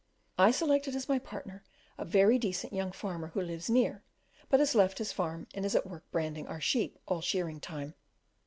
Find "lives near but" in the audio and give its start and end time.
3.43-4.59